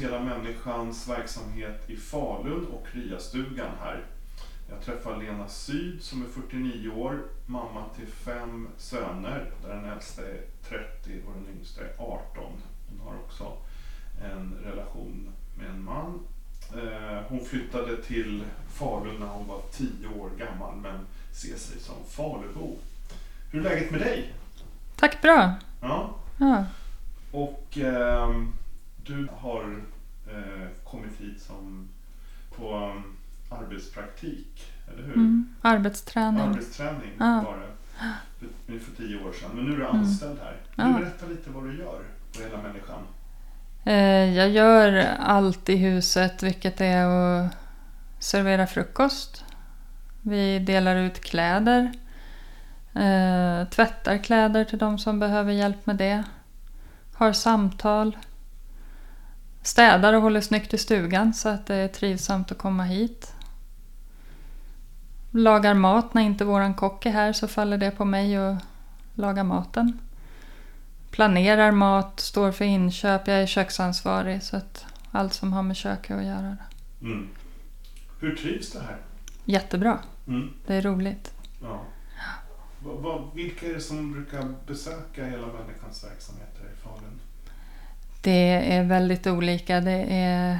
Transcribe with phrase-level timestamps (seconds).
[0.00, 4.04] Hela Människans verksamhet i Falun och Riastugan här.
[4.70, 10.22] Jag träffar Lena Syd som är 49 år, mamma till fem söner där den äldsta
[10.22, 12.22] är 30 och den yngsta är 18.
[12.90, 13.52] Hon har också
[14.22, 16.20] en relation med en man.
[16.74, 19.88] Eh, Hon flyttade till Falun när hon var 10
[20.20, 22.76] år gammal men ser sig som Falubo.
[23.50, 24.32] Hur är läget med dig?
[24.96, 25.54] Tack, bra.
[25.80, 26.64] Ja, Ja.
[27.32, 28.52] och ehm,
[29.06, 29.80] du har
[30.26, 31.88] eh, kommit hit som
[32.56, 33.16] på um,
[33.48, 35.14] arbetspraktik, eller hur?
[35.16, 35.54] Mm.
[35.62, 36.40] Arbetsträning.
[36.48, 37.42] Arbetsträning Ja.
[37.46, 39.50] var det för, för tio år sedan.
[39.54, 40.56] Men nu är du anställd här.
[40.76, 40.92] Mm.
[40.92, 40.98] Ja.
[40.98, 42.02] du berätta lite vad du gör
[42.36, 43.02] på Hela Människan?
[43.84, 47.52] Eh, Jag gör allt i huset, vilket är att
[48.18, 49.44] servera frukost.
[50.22, 51.92] Vi delar ut kläder.
[52.94, 56.24] eh, Tvättar kläder till de som behöver hjälp med det.
[57.14, 58.16] Har samtal.
[59.62, 63.34] Städar och håller snyggt i stugan så att det är trivsamt att komma hit.
[65.30, 68.58] Lagar mat när inte våran kock är här så faller det på mig att
[69.14, 69.98] laga maten
[71.12, 73.28] planerar mat, står för inköp.
[73.28, 76.56] Jag är köksansvarig så att allt som har med köket att göra.
[77.02, 77.28] Mm.
[78.20, 78.96] Hur trivs du här?
[79.44, 79.98] Jättebra.
[80.26, 80.50] Mm.
[80.66, 81.34] Det är roligt.
[81.62, 81.84] Ja.
[83.34, 87.20] Vilka är det som brukar besöka Hela Människans verksamheter i Falun?
[88.22, 89.80] Det är väldigt olika.
[89.80, 90.58] Det är...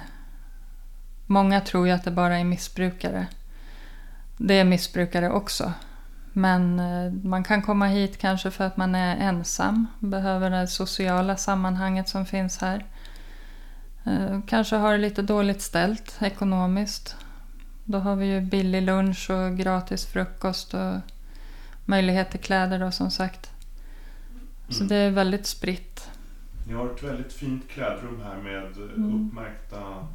[1.27, 3.27] Många tror ju att det bara är missbrukare.
[4.37, 5.73] Det är missbrukare också.
[6.33, 11.37] Men eh, man kan komma hit kanske för att man är ensam, behöver det sociala
[11.37, 12.85] sammanhanget som finns här.
[14.05, 17.17] Eh, kanske har det lite dåligt ställt ekonomiskt.
[17.85, 20.95] Då har vi ju billig lunch och gratis frukost och
[21.85, 23.51] möjlighet till kläder då som sagt.
[24.69, 25.92] Så det är väldigt spritt.
[26.67, 29.27] Ni har ett väldigt fint klädrum här med eh, Mm.
[29.29, 30.07] uppmärkta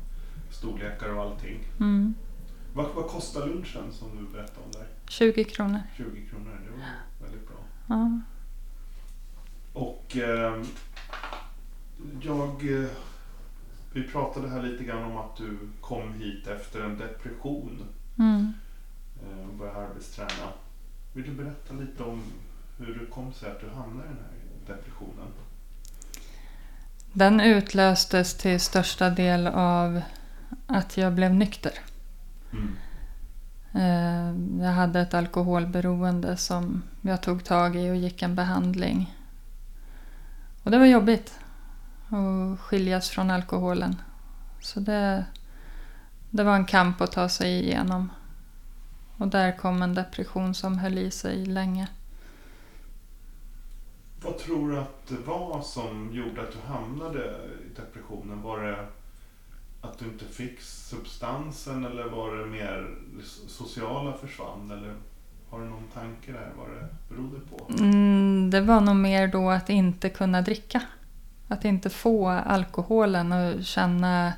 [0.52, 1.60] storlekar och allting.
[1.80, 2.14] Mm.
[2.74, 4.88] Vad, vad kostar lunchen som du berättade om där?
[5.08, 5.80] 20 kronor.
[5.98, 7.58] 20 kronor, det var väldigt bra.
[7.88, 8.20] Ja.
[9.74, 10.64] Och eh,
[12.22, 12.64] jag...
[13.94, 17.84] Vi pratade här lite grann om att du kom hit efter en depression
[18.20, 18.54] Mm.
[19.24, 20.50] eh, och började arbetsträna.
[21.14, 22.22] Vill du berätta lite om
[22.78, 25.28] hur det kom sig att du hamnade i den här depressionen?
[27.18, 30.02] Den utlöstes till största del av
[30.68, 31.72] att jag blev nykter.
[32.54, 32.76] Mm.
[33.74, 39.16] Eh, Jag hade ett alkoholberoende som jag tog tag i och gick en behandling.
[40.64, 41.40] Och det var jobbigt
[42.08, 44.02] att skiljas från alkoholen.
[44.62, 45.26] Så det,
[46.30, 48.10] det var en kamp att ta sig igenom.
[49.18, 51.88] Och där kom en depression som höll i sig länge.
[54.22, 57.20] Vad tror du att det var som gjorde att du hamnade
[57.66, 58.42] i depressionen?
[58.42, 58.86] Var det
[59.82, 64.72] att du inte fick substansen eller var det mer det sociala försvann?
[64.72, 64.96] Eller
[65.50, 67.84] har du någon tanke där vad det berodde på?
[67.84, 70.82] Mm, det var nog mer då att inte kunna dricka.
[71.48, 74.34] Att inte få alkoholen och känna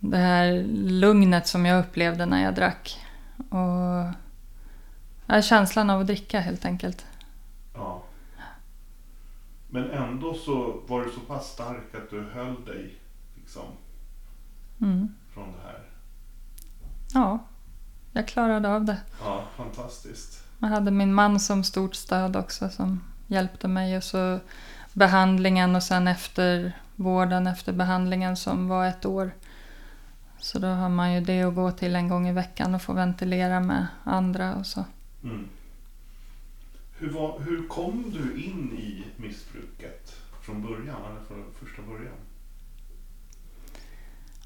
[0.00, 3.00] det här lugnet som jag upplevde när jag drack.
[3.36, 4.14] Och
[5.26, 7.06] ja, känslan av att dricka helt enkelt.
[9.74, 12.94] Men ändå så var du så pass stark att du höll dig
[13.34, 13.62] liksom
[14.80, 15.14] Mm.
[15.34, 15.82] från det här.
[17.14, 17.38] Ja,
[18.12, 19.00] jag klarade av det.
[19.24, 20.44] Ja, fantastiskt.
[20.58, 23.96] Jag hade min man som stort stöd också som hjälpte mig.
[23.96, 24.38] Och så
[24.92, 29.30] behandlingen och sen efter vården efter behandlingen som var ett år.
[30.38, 32.92] Så då har man ju det att gå till en gång i veckan och få
[32.92, 34.84] ventilera med andra och så.
[35.22, 35.48] Mm.
[36.98, 42.14] Hur, var, hur kom du in i missbruket från början, eller från första början?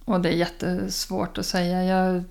[0.05, 1.85] Och det är jättesvårt att säga.
[1.85, 2.25] Jag,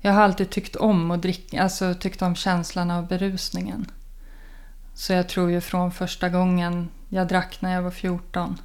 [0.00, 3.86] jag har alltid tyckt om att dricka, alltså tyckt om känslan av berusningen.
[4.94, 8.58] Så jag tror ju från första gången jag drack när jag var 14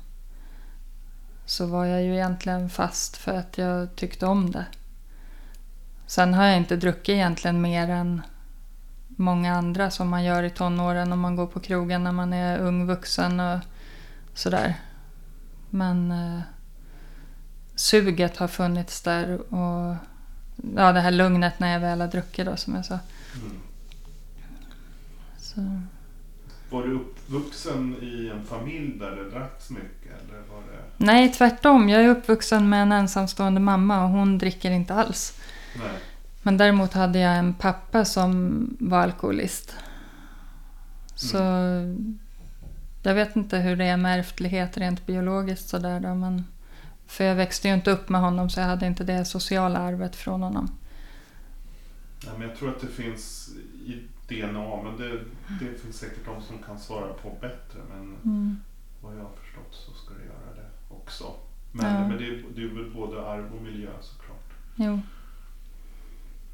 [1.45, 4.65] så var jag ju egentligen fast för att jag tyckte om det.
[6.07, 8.21] Sen har jag inte druckit egentligen mer än
[9.15, 12.59] många andra som man gör i tonåren om man går på krogen när man är
[12.59, 13.59] ung vuxen och
[14.33, 14.75] sådär.
[15.69, 16.41] Men eh,
[17.75, 19.95] suget har funnits där och
[20.75, 22.99] ja, det här lugnet när jag väl har druckit då som jag sa.
[23.35, 23.61] Mm.
[25.37, 25.81] Så.
[26.69, 30.11] Var du uppvuxen i en familj där det dracks mycket?
[30.23, 30.79] Eller var det...
[30.97, 31.89] Nej, tvärtom.
[31.89, 35.39] Jag är uppvuxen med en ensamstående mamma och hon dricker inte alls.
[35.77, 35.99] Nej.
[36.45, 39.75] Men däremot hade jag en pappa som var alkoholist.
[41.15, 41.37] Så
[43.03, 46.15] jag vet inte hur det är med ärftlighet rent biologiskt sådär då.
[46.15, 46.45] Men,
[47.07, 50.15] för jag växte ju inte upp med honom så jag hade inte det sociala arvet
[50.15, 50.69] från honom.
[52.25, 53.49] Nej, men jag tror att det finns
[53.85, 55.11] i DNA, men det,
[55.59, 57.79] det finns säkert de som kan svara på bättre.
[57.89, 58.57] Men Mm.
[59.01, 61.23] vad jag har förstått så ska det göra det också.
[61.71, 62.07] Men, Ja.
[62.07, 64.49] men det, är- det är väl både arv och miljö såklart.
[64.75, 64.99] Jo.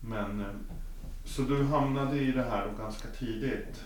[0.02, 0.48] Men, eh,
[1.26, 3.84] så du hamnade i det här ganska tidigt?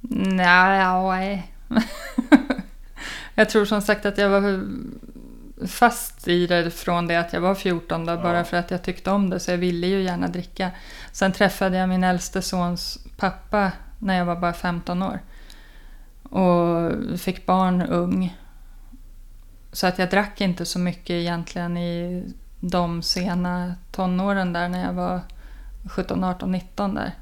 [0.00, 1.52] Nej.
[3.34, 4.64] jag tror som sagt att jag var
[5.66, 8.22] fast i det från det att jag var 14 då, Ja.
[8.22, 10.70] bara för att jag tyckte om det så jag ville ju gärna dricka.
[11.12, 15.20] Sen träffade jag min äldste sons pappa när jag var bara 15 år.
[16.22, 18.36] Och fick barn ung.
[19.72, 22.24] Så att jag drack inte så mycket egentligen i
[22.60, 25.20] de sena tonåren där när jag var
[25.90, 27.14] 17, 18, 19 där.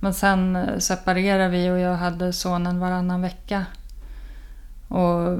[0.00, 3.66] Men sen eh, separerade vi och jag hade sonen varannan vecka.
[4.88, 5.38] Och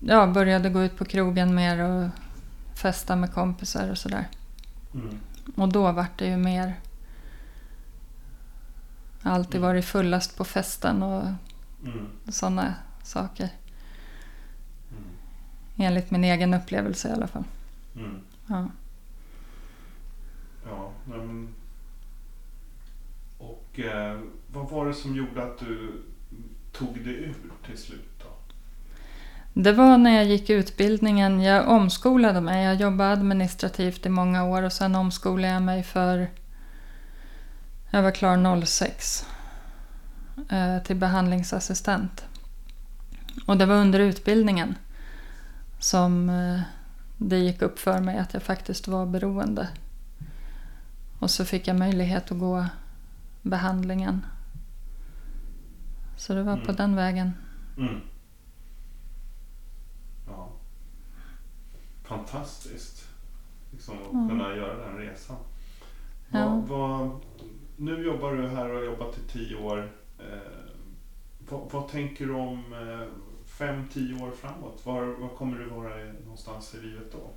[0.00, 2.08] ja, började gå ut på krogen mer och
[2.74, 4.28] festa med kompisar och sådär.
[4.94, 5.18] Mm.
[5.56, 6.74] Och då vart det ju mer...
[9.22, 9.68] Jag har alltid Mm.
[9.68, 11.22] varit fullast på festen och
[11.84, 12.06] Mm.
[12.28, 13.48] sådana saker.
[15.80, 17.44] Enligt min egen upplevelse i alla fall.
[17.96, 18.20] Mm.
[18.46, 18.68] Ja.
[20.66, 21.54] Ja, men...
[23.38, 24.20] Och eh,
[24.52, 26.02] vad var det som gjorde att du
[26.72, 27.34] tog dig ur
[27.66, 28.26] till slut då?
[29.52, 31.40] Det var när jag gick utbildningen.
[31.42, 32.64] Jag omskolade mig.
[32.64, 36.30] Jag jobbade administrativt i många år och sen omskolade jag mig för...
[37.90, 39.26] Jag var klar 06.
[40.50, 42.24] eh, Till behandlingsassistent.
[43.46, 44.74] Och det var under utbildningen
[45.78, 46.60] som eh,
[47.16, 49.68] det gick upp för mig att jag faktiskt var beroende.
[51.18, 52.66] Och så fick jag möjlighet att gå
[53.42, 54.26] behandlingen.
[56.16, 56.76] Så det var på Mm.
[56.76, 57.32] den vägen.
[57.78, 58.00] Mm.
[60.26, 60.48] Ja.
[62.04, 63.08] Fantastiskt.
[63.70, 64.28] Liksom att Ja.
[64.28, 65.36] kunna göra den resan.
[66.30, 66.48] Ja.
[66.48, 67.20] Vad, vad,
[67.76, 69.92] nu jobbar du här och har jobbat i tio år.
[70.18, 70.24] Eh,
[71.50, 73.06] vad, vad tänker du om eh,
[73.58, 74.86] fem, tio år framåt?
[74.86, 77.30] Var, var kommer du vara någonstans i livet då?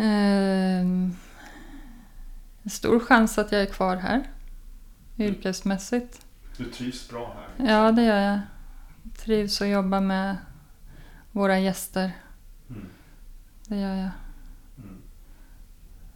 [0.00, 1.16] Ehm,
[2.70, 4.22] stor chans att jag är kvar här.
[5.18, 6.26] Yrkesmässigt.
[6.56, 7.66] Du trivs bra här?
[7.72, 8.40] Ja, det gör jag.
[9.16, 10.36] Trivs att jobba med
[11.32, 12.12] våra gäster.
[12.70, 12.86] Mm.
[13.66, 14.10] Det gör jag.
[14.78, 15.02] Mm.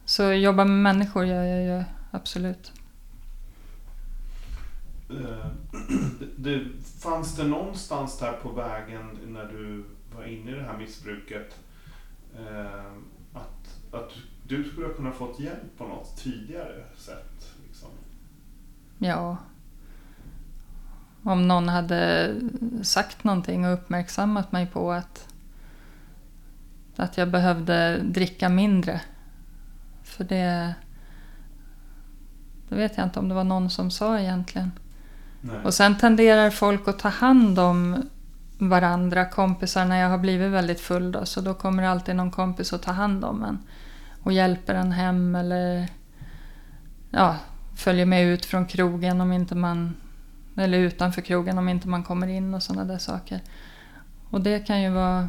[0.05, 2.71] Så jobba med människor gör jag ju absolut.
[5.09, 5.47] Eh,
[6.19, 6.65] det, det,
[6.99, 9.85] fanns det någonstans där på vägen när du
[10.15, 11.59] var inne i det här missbruket
[12.35, 12.91] eh,
[13.33, 14.11] att, att
[14.47, 17.55] du skulle ha kunnat fått hjälp på något tidigare sätt?
[17.67, 17.89] Liksom?
[18.97, 19.37] Ja.
[21.23, 22.35] Om någon hade
[22.83, 25.27] sagt någonting och uppmärksammat mig på att,
[26.95, 29.01] att jag behövde dricka mindre.
[30.03, 30.75] För det...
[32.69, 34.71] Det vet jag inte om det var någon som sa egentligen.
[35.41, 35.57] Nej.
[35.63, 38.03] Och sen tenderar folk att ta hand om
[38.57, 41.25] varandra, kompisar, när jag har blivit väldigt full då.
[41.25, 43.59] Så då kommer alltid någon kompis att ta hand om en.
[44.23, 45.87] Och hjälper en hem eller
[47.09, 47.35] ja,
[47.75, 49.95] följer med ut från krogen om inte man...
[50.57, 53.41] Eller utanför krogen om inte man kommer in och sådana där saker.
[54.29, 55.27] Och det kan ju vara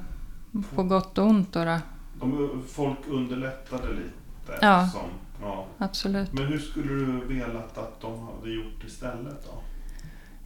[0.75, 1.65] på gott och ont då.
[1.65, 1.79] då.
[2.21, 4.59] De, folk underlättade lite?
[4.61, 4.89] Ja.
[4.93, 5.11] Som,
[5.43, 5.67] ja.
[5.79, 6.33] Absolut.
[6.33, 9.63] Men hur skulle du velat att de hade gjort istället då?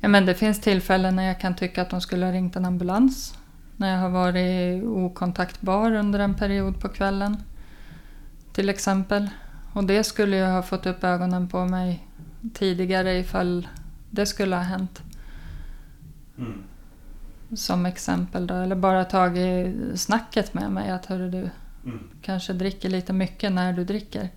[0.07, 2.65] Ja, men det finns tillfällen när jag kan tycka att de skulle ha ringt en
[2.65, 3.39] ambulans.
[3.77, 7.37] När jag har varit okontaktbar under en period på kvällen.
[8.53, 9.29] Till exempel.
[9.73, 12.07] Och det skulle jag ha fått upp ögonen på mig
[12.55, 13.69] tidigare ifall
[14.11, 15.03] det skulle ha hänt.
[16.39, 16.63] Mm.
[17.57, 18.55] Som exempel då.
[18.55, 21.51] Eller bara tagit snacket med mig att hörru du
[21.85, 21.99] Mm.
[22.23, 24.29] kanske dricker lite mycket när du dricker.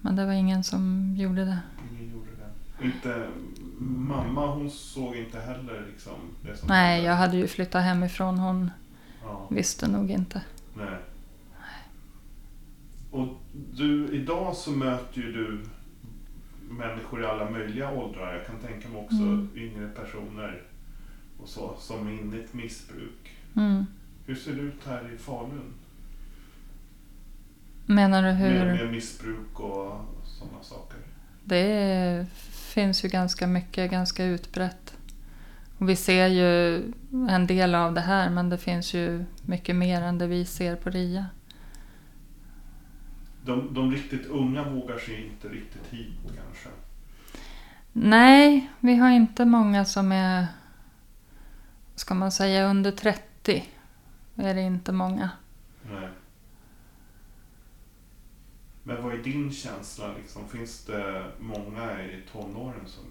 [0.00, 1.58] Men det var ingen som gjorde det.
[1.92, 2.86] Ingen gjorde det.
[2.86, 3.26] Inte,
[3.78, 7.06] mamma hon såg inte heller liksom det som Nej, hände.
[7.10, 8.38] jag hade ju flyttat hemifrån.
[8.38, 8.70] Hon
[9.22, 9.46] Ja.
[9.50, 10.42] visste nog inte.
[10.74, 10.98] Nej.
[13.10, 13.28] Och
[13.72, 15.60] du, idag så möter ju du
[16.70, 18.34] människor i alla möjliga åldrar.
[18.34, 19.48] Jag kan tänka mig också Mm.
[19.56, 20.62] yngre personer
[21.42, 23.32] och så, som är inne i ett missbruk.
[23.56, 23.86] Mm.
[24.26, 25.74] Hur ser det ut här i Falun?
[27.86, 28.64] Menar du hur?
[28.64, 30.98] Med, med missbruk och sådana saker.
[31.44, 32.26] Det
[32.76, 34.96] finns ju ganska mycket, ganska utbrett.
[35.78, 36.76] Och vi ser ju
[37.28, 40.76] en del av det här men det finns ju mycket mer än det vi ser
[40.76, 41.26] på RIA.
[43.44, 46.68] De, de riktigt unga vågar sig inte riktigt hit kanske?
[47.92, 50.46] Nej, vi har inte många som är,
[51.94, 53.64] ska man säga, under 30.
[54.36, 55.30] Är det inte många.
[55.82, 56.08] Nej.
[58.86, 60.48] Men vad är din känsla liksom?
[60.48, 63.04] Finns det många i tonåren som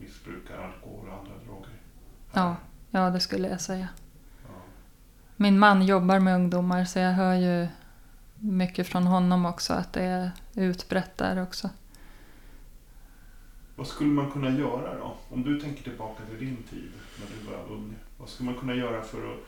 [0.00, 1.70] missbrukar alkohol och andra droger?
[2.32, 2.56] Ja,
[2.90, 3.88] ja det skulle jag säga.
[4.42, 4.54] Ja.
[5.36, 7.68] Min man jobbar med ungdomar så jag hör ju
[8.38, 11.70] mycket från honom också att det är utbrett där också.
[13.76, 15.16] Vad skulle man kunna göra då?
[15.28, 17.94] Om du tänker tillbaka till din tid när du var ung.
[18.18, 19.38] Vad skulle man kunna göra för att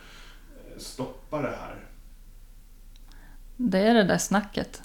[0.72, 1.84] eh, stoppa det här?
[3.56, 4.82] Det är det där snacket.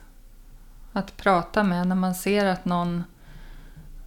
[0.93, 3.03] Att prata med när man ser att någon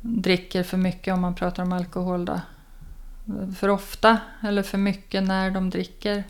[0.00, 2.40] dricker för mycket om man pratar om alkohol då.
[3.56, 6.24] För ofta eller för mycket när de dricker.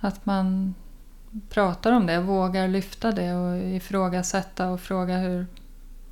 [0.00, 0.74] Att man
[1.48, 5.46] pratar om det, vågar lyfta det och ifrågasätta och fråga hur,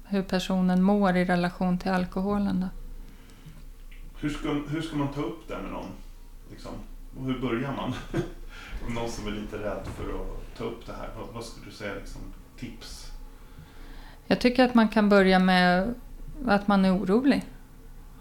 [0.05, 2.61] hur personen mår i relation till alkoholen.
[2.61, 2.69] Då.
[4.21, 5.90] Hur ska, hur ska man ta upp det med någon?
[6.50, 6.73] Liksom?
[7.19, 7.95] Och hur börjar man?
[8.87, 11.11] Om någon som är lite rädd för att ta upp det här.
[11.19, 12.21] Vad, vad skulle du säga liksom,
[12.61, 13.12] tips?
[14.26, 15.95] Jag tycker att man kan börja med
[16.47, 17.45] att man är orolig.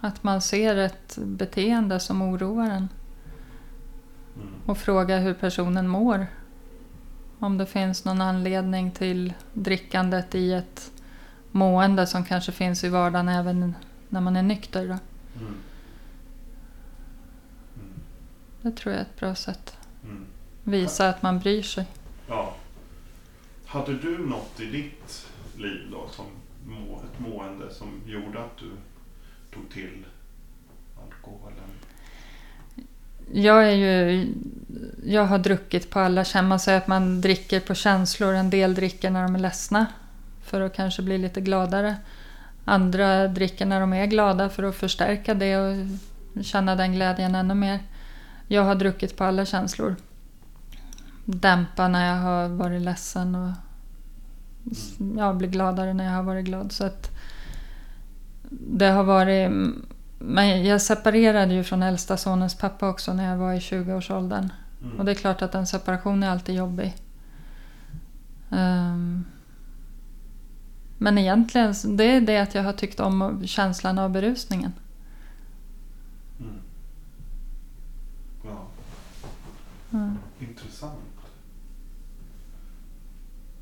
[0.02, 2.90] Att man ser ett beteende som oroar en.
[4.36, 4.54] Mm.
[4.66, 6.28] Och fråga hur personen mår.
[7.40, 10.92] Om det finns någon anledning till drickandet i ett
[11.52, 13.76] mående som kanske finns i vardagen även
[14.10, 14.84] när man är nykter.
[14.84, 14.98] Mm.
[15.36, 15.60] Mm.
[18.62, 19.78] Det tror jag är ett bra sätt.
[20.04, 20.26] Mm.
[20.64, 21.86] Visa att man bryr sig.
[23.72, 26.26] Hade du något i ditt liv då, som
[26.66, 28.72] må, ett mående som gjorde att du
[29.54, 30.06] tog till
[31.06, 31.70] alkoholen?
[33.32, 34.28] Jag är ju...
[35.06, 36.50] Jag har druckit på alla känslor.
[36.50, 38.34] Man säger att man dricker på känslor.
[38.34, 39.86] En del dricker när de är ledsna.
[40.44, 41.96] För att kanske bli lite gladare.
[42.66, 45.76] Andra dricker när de är glada för att förstärka det och
[46.46, 47.80] känna den glädjen ännu mer.
[48.48, 49.96] Jag har druckit på alla känslor.
[51.32, 53.52] Dämpa när jag har varit ledsen och
[55.18, 56.72] ja, bli gladare när jag har varit glad.
[56.72, 57.12] Så att
[58.50, 59.52] det har varit...
[60.20, 64.50] Men jag separerade ju från äldsta sonens pappa också när jag var i 20-årsåldern.
[64.82, 65.00] Mm.
[65.00, 66.96] Och det är klart att en separation är alltid jobbig.
[68.52, 69.26] Ehm,
[70.98, 74.72] men egentligen, det är det att jag har tyckt om känslan av berusningen.
[76.40, 76.54] Mm.
[78.44, 78.68] Ja,
[79.92, 80.18] Mm.
[80.40, 81.00] intressant.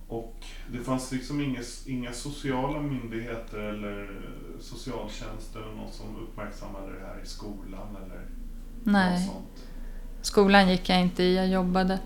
[0.07, 4.21] Och det fanns liksom inga, inga sociala myndigheter eller
[4.59, 8.21] socialtjänst eller någon som uppmärksammade det här i skolan eller
[8.83, 9.67] Nej, något sånt?
[10.21, 11.99] skolan gick jag inte i, jag jobbade.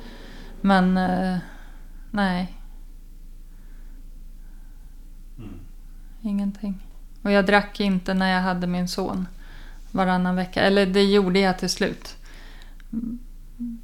[0.61, 1.37] Men eh,
[2.11, 2.57] nej,
[5.37, 5.59] Mm.
[6.21, 6.87] ingenting.
[7.21, 9.27] Och jag drack inte när jag hade min son
[9.91, 10.61] varannan vecka.
[10.61, 12.17] Eller det gjorde jag till slut.
[12.93, 13.19] Mm,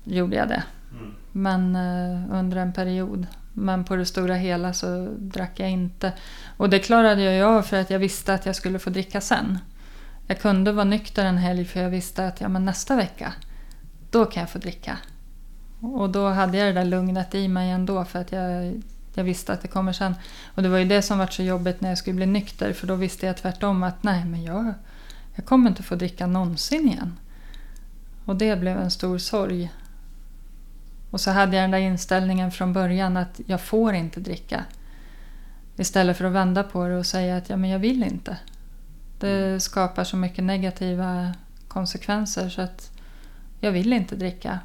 [0.04, 0.64] Gjorde jag det.
[0.92, 1.14] Mm.
[1.32, 3.28] Men eh, under en period.
[3.60, 6.14] Men på det stora hela så drack jag inte.
[6.58, 9.22] Och det klarade jag ju av för att jag visste att jag skulle få dricka
[9.22, 9.60] sen.
[10.28, 13.34] Jag kunde vara nykter en helg för jag visste att ja, men nästa vecka,
[14.12, 14.98] då kan jag få dricka.
[15.80, 18.82] Och då hade jag det där lugnet i mig ändå för att jag,
[19.14, 20.16] jag visste att det kommer sen.
[20.56, 22.88] Och det var ju det som var så jobbigt när jag skulle bli nykter för
[22.88, 24.74] då visste jag tvärtom att nej men jag,
[25.36, 27.20] jag kommer inte få dricka någonsin igen.
[28.26, 29.72] Och det blev en stor sorg.
[31.18, 34.66] Och så hade jag den där inställningen från början att jag får inte dricka.
[35.78, 38.38] Istället för att vända på det och säga att ja, men jag vill inte.
[39.20, 41.34] Det skapar så mycket negativa
[41.68, 42.92] konsekvenser så att
[43.60, 44.60] jag vill inte dricka.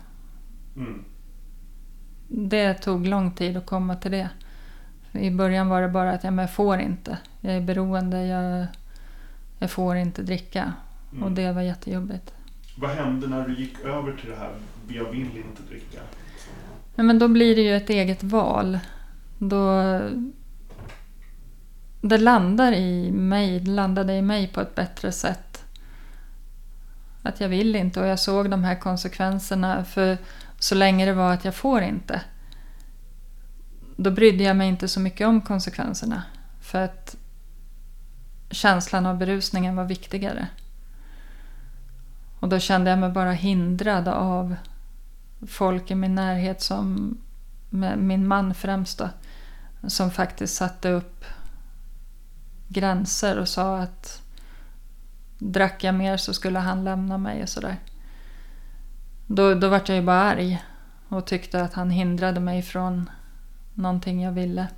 [0.77, 1.05] Mm.
[2.29, 4.29] Det tog lång tid att komma till det.
[5.13, 7.19] I början var det bara att ja, men jag får inte.
[7.41, 8.67] Jag är beroende, jag,
[9.59, 10.73] jag får inte dricka.
[11.13, 11.25] Mm.
[11.25, 12.35] Och det var jättejobbigt.
[12.77, 14.53] Vad hände när du gick över till det här,
[14.89, 16.01] jag vill inte dricka?
[17.03, 18.79] Nej, men då blir det ju ett eget val.
[19.39, 19.83] Då...
[22.01, 25.65] Det landar i mig, det landade i mig på ett bättre sätt.
[27.23, 30.19] Att jag vill inte och jag såg de här konsekvenserna för
[30.59, 32.21] så länge det var att jag får inte.
[33.97, 36.23] Då brydde jag mig inte så mycket om konsekvenserna.
[36.61, 37.17] För att
[38.51, 40.49] känslan av berusningen var viktigare.
[42.41, 44.57] Och då kände jag mig bara hindrad av
[45.47, 47.19] folk i min närhet som,
[47.71, 49.09] med min man främst då,
[49.87, 51.25] som faktiskt satte upp
[52.69, 54.23] gränser och sa att
[55.39, 57.77] drack jag mer så skulle han lämna mig och sådär.
[59.27, 60.63] Då, då vart jag ju bara arg
[61.09, 63.11] och tyckte att han hindrade mig från
[63.75, 64.69] någonting jag ville.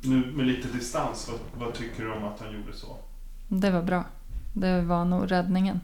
[0.00, 2.96] Nu med lite distans, vad, vad tycker du om att han gjorde så?
[3.48, 4.04] Det var bra.
[4.52, 5.80] Det var nog räddningen.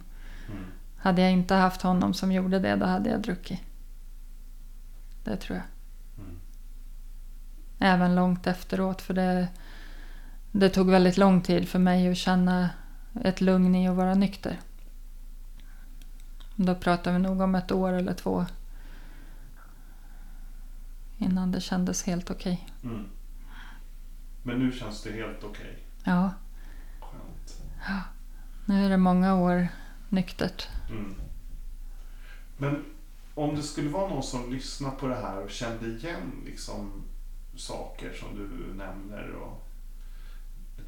[0.51, 0.65] Mm.
[1.03, 3.61] Hade jag inte haft honom som gjorde det, då hade jag druckit.
[5.25, 5.67] Det tror jag.
[6.25, 6.39] Mm.
[7.79, 9.49] Även långt efteråt, för det,
[10.53, 12.71] det tog väldigt lång tid för mig att känna
[13.25, 14.61] ett lugn i att vara nykter.
[16.57, 18.47] Då pratar vi nog om ett år eller två.
[21.19, 22.69] Innan det kändes helt okej.
[22.83, 23.07] Mm.
[24.43, 25.79] Men nu känns det helt okej.
[26.05, 26.31] Ja,
[27.01, 27.63] Skönt.
[28.65, 29.69] nu är det många år
[30.11, 30.69] nyktert.
[30.91, 31.15] Mm.
[32.57, 32.85] Men
[33.35, 37.05] om det skulle vara någon som lyssnar på det här och kände igen liksom
[37.57, 39.67] saker som du nämner och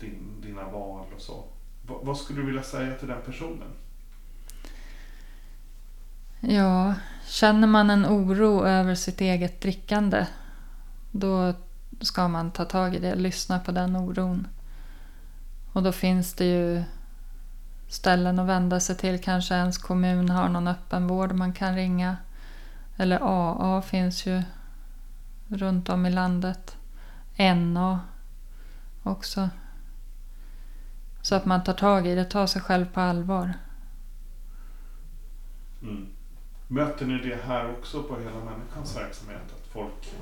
[0.00, 1.45] din, dina val och så.
[1.87, 3.73] Va, vad skulle du vilja säga till den personen?
[6.41, 6.95] Ja,
[7.29, 10.26] känner man en oro över sitt eget drickande
[11.12, 11.55] då
[12.00, 14.47] ska man ta tag i det, lyssna på den oron.
[15.73, 16.83] Och då finns det ju
[17.92, 19.20] ställen att vända sig till.
[19.20, 22.16] Kanske ens kommun har någon öppenvård man kan ringa.
[22.96, 24.42] Eller AA finns ju
[25.49, 26.76] runt om i landet.
[27.37, 28.00] NA
[29.02, 29.49] också.
[31.22, 33.54] Så att man tar tag i det, tar sig själv på allvar.
[35.82, 36.08] Mm.
[36.68, 39.42] Möter ni det här också på hela människans verksamhet?
[39.46, 40.14] Att folk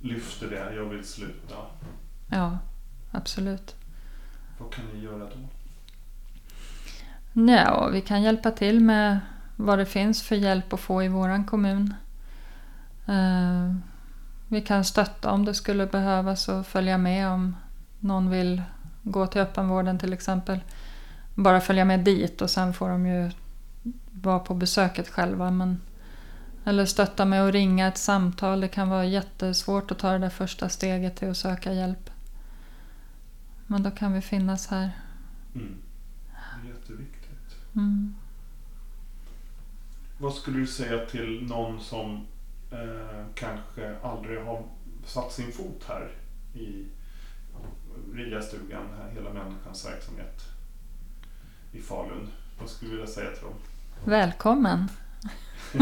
[0.00, 1.56] lyfter det, jag vill sluta.
[2.26, 2.58] Ja,
[3.10, 3.76] absolut.
[4.58, 5.48] Vad kan ni göra då?
[7.46, 9.20] Ja, vi kan hjälpa till med
[9.56, 11.94] vad det finns för hjälp att få i våran kommun.
[13.06, 13.74] Eh,
[14.48, 17.56] vi kan stötta om det skulle behövas och följa med om
[18.00, 18.62] någon vill
[19.02, 20.60] gå till öppenvården till exempel.
[21.34, 23.30] Bara följa med dit och sen får de ju
[24.12, 25.50] vara på besöket själva.
[25.50, 25.80] Men,
[26.64, 28.60] eller stötta med att ringa ett samtal.
[28.60, 32.10] Det kan vara jättesvårt att ta det där första steget till att söka hjälp.
[33.66, 34.90] Men då kan vi finnas här.
[35.54, 35.76] Mm.
[37.78, 38.14] Mm.
[40.18, 42.26] Vad skulle du säga till någon som
[42.70, 44.62] eh, kanske aldrig har
[45.06, 46.10] satt sin fot här
[46.54, 46.86] i
[48.14, 50.42] RIA-stugan, här, hela människans verksamhet
[51.72, 52.28] i Falun?
[52.60, 53.54] Vad skulle du vilja säga till dem?
[54.04, 54.88] Välkommen!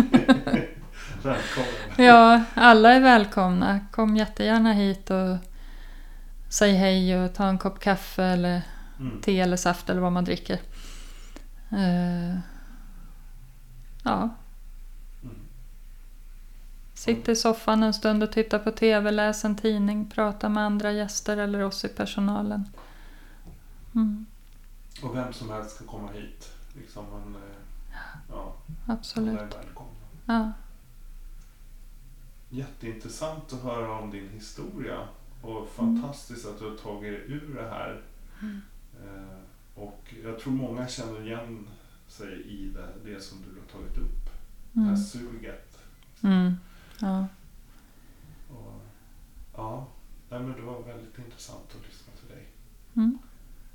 [1.23, 1.71] Välkommen!
[1.97, 3.81] Ja, alla är välkomna.
[3.93, 5.37] Kom jättegärna hit och
[6.49, 8.63] säg hej och ta en kopp kaffe eller
[9.01, 9.21] Mm.
[9.21, 10.59] te eller saft eller vad man dricker.
[11.77, 12.39] Eh,
[14.03, 14.29] ja,
[15.23, 15.37] Mm.
[16.95, 20.93] sitt i soffan en stund och titta på TV, läs en tidning, prata med andra
[20.93, 22.65] gäster eller oss i personalen.
[23.95, 24.27] Mm,
[25.03, 26.53] Och vem som helst kan komma hit.
[26.77, 27.97] Liksom man, eh,
[28.31, 28.53] ja,
[28.87, 29.57] absolut.
[30.27, 30.53] Ja,
[32.51, 35.09] Jätteintressant att höra om din historia
[35.43, 38.03] och fantastiskt att du har tagit dig ur det här.
[39.05, 39.39] Eh,
[39.77, 41.69] och jag tror många känner igen
[42.09, 44.31] sig i det, det som du har tagit upp.
[44.73, 45.79] Det här mm, suget.
[46.23, 46.57] mm,
[47.01, 47.27] ja.
[48.51, 48.83] Och,
[49.57, 49.87] ja,
[50.31, 52.47] nej, men det var väldigt intressant att lyssna till dig.
[52.97, 53.19] Mm.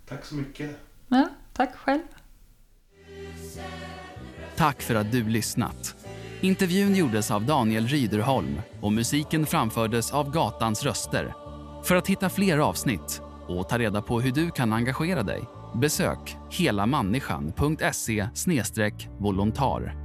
[0.06, 0.80] Tack så mycket.
[1.08, 2.02] ja, tack själv.
[4.56, 5.96] Tack för att du lyssnat.
[6.42, 11.34] Intervjun gjordes av Daniel Ryderholm och musiken framfördes av Gatans röster.
[11.84, 16.20] För att hitta fler avsnitt och ta reda på hur du kan engagera dig besök
[16.52, 18.30] helamänniskan.se
[19.20, 20.01] volontar.